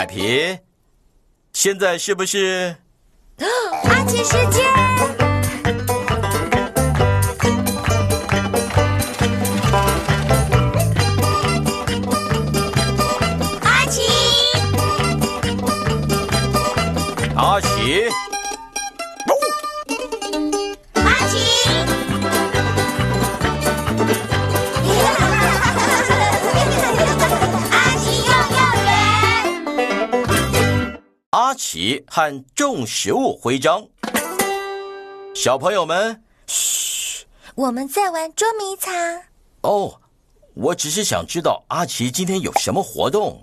[0.00, 0.58] 海皮，
[1.52, 2.74] 现在是不是？
[3.84, 5.29] 阿奇时间。
[31.70, 33.86] 阿奇和种食物徽章。
[35.36, 37.24] 小朋友们，嘘
[37.54, 38.92] 我们在玩捉迷藏。
[39.60, 40.00] 哦，
[40.54, 43.40] 我只是想知道阿奇今天有什么活动。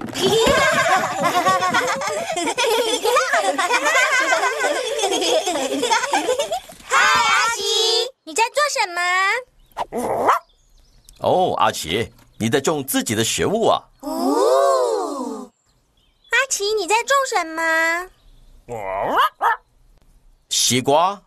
[6.88, 7.62] 嗨，阿奇，
[8.24, 10.28] 你在做什么？
[11.20, 13.80] 哦，阿奇，你在种自己的食物啊？
[17.04, 18.08] 种什么？
[20.48, 21.20] 西瓜、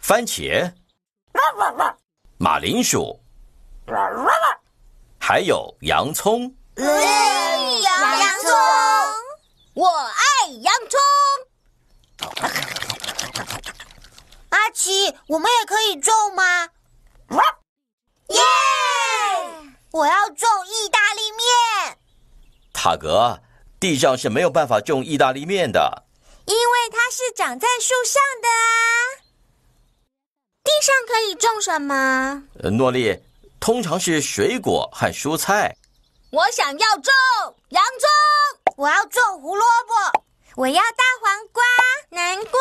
[0.00, 0.72] 番茄、
[2.38, 3.18] 马铃薯，
[5.18, 6.54] 还有洋葱。
[6.76, 6.84] 洋
[8.18, 8.52] 洋葱，
[9.74, 11.00] 我爱洋葱。
[14.50, 16.68] 阿奇，我们也可以种吗？
[18.28, 18.40] 耶！
[19.92, 21.98] 我要种意大利面，
[22.72, 23.40] 塔格，
[23.78, 26.04] 地上是没有办法种意大利面的。
[26.46, 29.26] 因为它是长在树上的啊。
[30.62, 32.44] 地上可以种什么？
[32.62, 33.20] 呃诺丽，
[33.60, 35.76] 通常是水果和蔬菜。
[36.30, 37.12] 我想要种
[37.68, 40.22] 洋葱，我要种胡萝卜，
[40.56, 41.62] 我要大黄瓜、
[42.10, 42.60] 南瓜，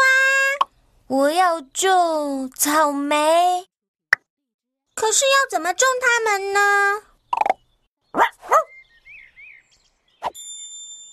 [1.07, 3.67] 我要种草莓。
[4.93, 6.59] 可是要怎么种它们呢？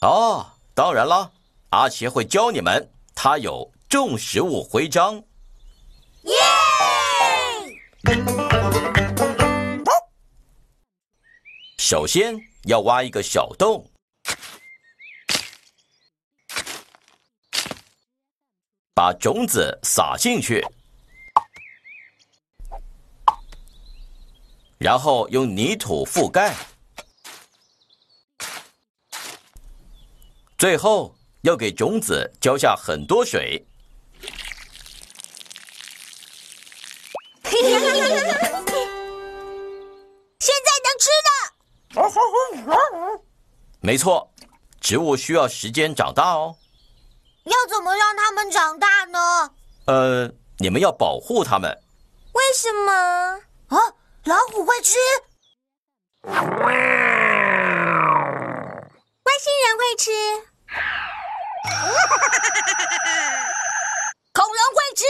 [0.02, 1.32] 哦，当然了，
[1.70, 2.90] 阿奇会教你们。
[3.14, 5.14] 他有种食物徽章。
[6.24, 6.34] 耶！
[11.78, 13.88] 首先要挖一个小洞，
[18.94, 20.66] 把种子撒进去，
[24.78, 26.56] 然后用泥土覆盖，
[30.62, 33.66] 最后要给种子浇下很多水。
[37.42, 37.60] 现
[40.62, 41.30] 在能吃了。
[43.80, 44.32] 没错，
[44.80, 46.54] 植物需要时间长大哦。
[47.42, 49.18] 要怎么让它们长大呢？
[49.86, 51.76] 呃，你们要保护它们。
[52.34, 52.92] 为什么？
[53.66, 53.78] 啊，
[54.26, 54.96] 老虎会吃，
[56.22, 56.32] 外
[59.40, 60.12] 星人会吃，
[64.32, 65.04] 恐龙会吃。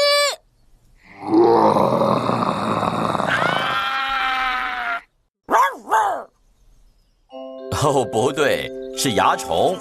[7.84, 9.76] 哦，不对，是蚜虫、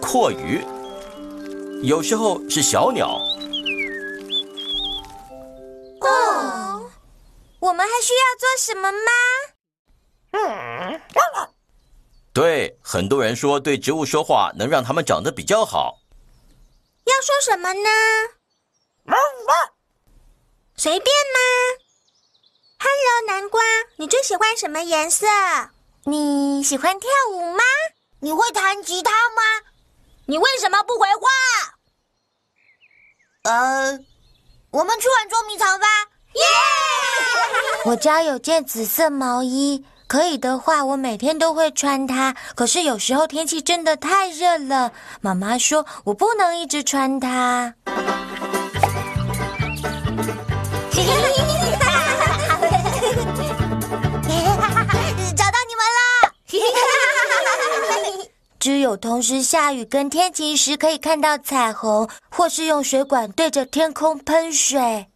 [0.00, 0.62] 蛞蝓，
[1.82, 3.18] 有时候是小鸟。
[6.00, 6.88] 哦，
[7.58, 8.96] 我们还需要做什么吗？
[12.34, 16.00] 对，很多人说对植物说话能让它们长得比较好。
[17.04, 17.88] 要说什么呢？
[20.76, 21.38] 随便吗
[22.80, 23.62] ？Hello，南瓜，
[23.96, 25.26] 你最喜欢什么颜色？
[26.06, 27.62] 你喜欢跳舞吗？
[28.18, 29.42] 你会弹吉他吗？
[30.26, 31.28] 你为什么不回话？
[33.44, 34.00] 呃，
[34.70, 35.86] 我们去玩捉迷藏吧！
[36.34, 36.42] 耶！
[37.86, 42.36] 我家有件紫色毛衣，可以的话，我每天都会穿它。
[42.54, 47.74] 可是有时候天气真的太热了，妈妈说我不能一直穿它。
[55.34, 56.30] 找到你们了！
[58.60, 65.08] 只有同时下雨跟天晴时可以看到彩虹，或是用水管对着天空喷水。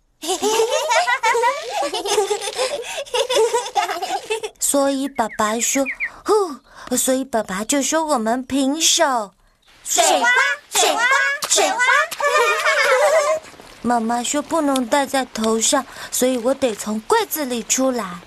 [4.60, 5.84] 所以爸爸说，
[6.24, 9.32] 呼，所以爸爸就说我们平手。
[9.84, 10.28] 水花，
[10.70, 11.02] 水花，
[11.48, 11.78] 水花。
[13.80, 18.18] 妈妈说不能戴在头上，所以我得从柜子里出来。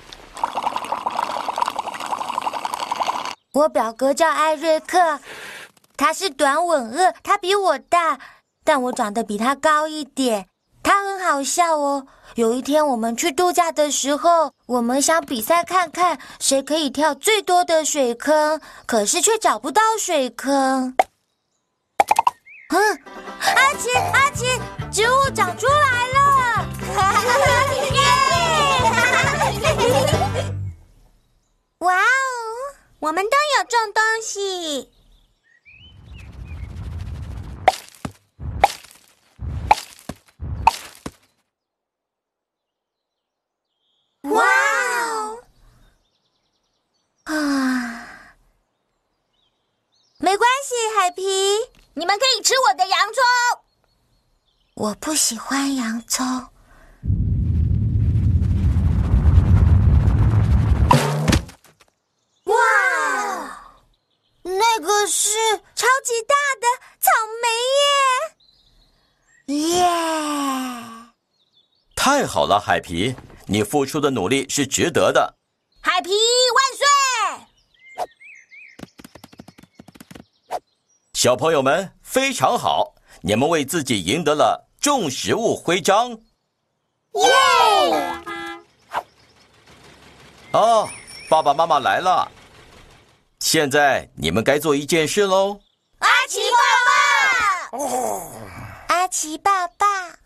[3.54, 5.20] 我表哥叫艾瑞克，
[5.98, 8.18] 他是短吻鳄，他比我大，
[8.64, 10.48] 但我长得比他高一点。
[10.84, 12.06] 他很好笑哦，
[12.36, 20.96] 有一天我们去度假的时候，我们想比赛看看谁可以跳最多的水坑，可是却找不到水坑。
[22.70, 23.00] 嗯，
[23.40, 24.46] 阿奇，阿奇，
[24.92, 26.68] 植物长出来了！
[31.80, 32.02] 哇哦，
[33.00, 34.90] 我们都有种东西。
[44.24, 45.40] 哇哦！
[47.24, 47.34] 啊，
[50.20, 51.22] 没关系，海皮，
[51.94, 53.22] 你们可以吃我的洋葱。
[54.76, 56.26] 我不喜欢洋葱。
[62.46, 62.56] 哇，
[64.44, 65.30] 那个是
[65.76, 66.66] 超级大的
[67.00, 67.10] 草
[67.42, 67.48] 莓
[69.56, 69.78] 耶！
[69.78, 69.80] 耶！
[71.96, 73.16] 太好了，海皮。
[73.48, 75.36] 你付出的努力是值得的，
[75.82, 76.18] 海皮万
[76.78, 76.86] 岁！
[81.22, 86.10] 小朋友们非常好，你们为自己赢得了种食物徽章。
[87.14, 87.32] 耶！
[90.52, 90.90] 哦，
[91.30, 92.28] 爸爸妈妈来了，
[93.38, 95.60] 现在你们该做一件事喽。
[96.00, 96.58] 阿奇爸
[97.78, 97.80] 爸，
[98.96, 99.86] 阿奇爸爸。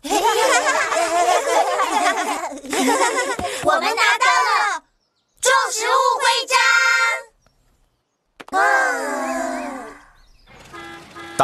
[3.64, 4.82] 我们拿到了
[5.42, 5.90] 种食物
[6.22, 6.58] 徽章，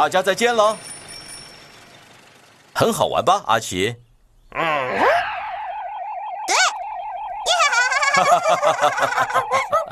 [0.03, 0.77] 大家再见了，
[2.75, 3.95] 很好玩吧，阿奇？
[4.51, 4.59] 对，
[8.13, 9.82] 哈哈哈哈哈哈！